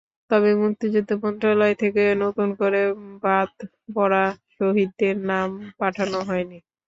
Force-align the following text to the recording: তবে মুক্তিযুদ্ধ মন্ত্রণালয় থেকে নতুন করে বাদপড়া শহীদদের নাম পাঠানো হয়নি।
তবে 0.31 0.49
মুক্তিযুদ্ধ 0.61 1.11
মন্ত্রণালয় 1.23 1.75
থেকে 1.81 2.03
নতুন 2.23 2.49
করে 2.59 2.81
বাদপড়া 3.23 4.25
শহীদদের 4.55 5.15
নাম 5.31 5.49
পাঠানো 5.79 6.19
হয়নি। 6.27 6.57